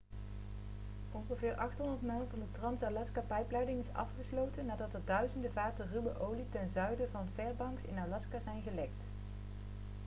[1.11, 6.69] ongeveer 800 mijl van de trans-alaska-pijpleiding is afgesloten nadat er duizenden vaten ruwe olie ten
[6.69, 9.03] zuiden van fairbanks in alaska zijn gelekt